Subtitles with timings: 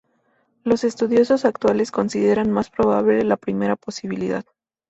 [0.63, 4.43] Los estudiosos actuales consideran más probable la primera posibilidad.